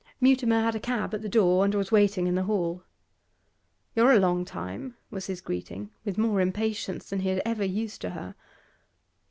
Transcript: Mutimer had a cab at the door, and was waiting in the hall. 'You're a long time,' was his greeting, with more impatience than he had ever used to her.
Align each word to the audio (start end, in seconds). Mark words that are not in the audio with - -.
Mutimer 0.19 0.61
had 0.61 0.73
a 0.73 0.79
cab 0.79 1.13
at 1.13 1.21
the 1.21 1.29
door, 1.29 1.63
and 1.63 1.75
was 1.75 1.91
waiting 1.91 2.25
in 2.25 2.33
the 2.33 2.41
hall. 2.45 2.81
'You're 3.95 4.13
a 4.13 4.19
long 4.19 4.45
time,' 4.45 4.95
was 5.11 5.27
his 5.27 5.41
greeting, 5.41 5.91
with 6.03 6.17
more 6.17 6.41
impatience 6.41 7.11
than 7.11 7.19
he 7.19 7.29
had 7.29 7.41
ever 7.45 7.63
used 7.63 8.01
to 8.01 8.09
her. 8.09 8.33